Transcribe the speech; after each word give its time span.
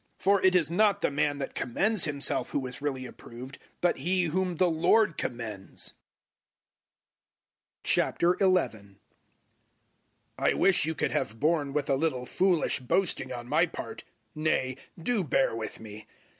010:018 0.17 0.23
For 0.23 0.41
it 0.43 0.55
is 0.55 0.71
not 0.71 1.01
the 1.03 1.11
man 1.11 1.37
that 1.37 1.53
commends 1.53 2.05
himself 2.05 2.49
who 2.49 2.65
is 2.65 2.81
really 2.81 3.05
approved, 3.05 3.59
but 3.81 3.97
he 3.99 4.23
whom 4.23 4.55
the 4.55 4.65
Lord 4.67 5.15
commends. 5.15 5.93
011:001 7.83 8.95
I 10.39 10.55
wish 10.55 10.85
you 10.85 10.95
could 10.95 11.11
have 11.11 11.39
borne 11.39 11.71
with 11.71 11.87
a 11.87 11.95
little 11.95 12.25
foolish 12.25 12.79
boasting 12.79 13.31
on 13.31 13.47
my 13.47 13.67
part. 13.67 14.03
Nay, 14.33 14.75
do 14.99 15.23
bear 15.23 15.55
with 15.55 15.79
me. 15.79 16.07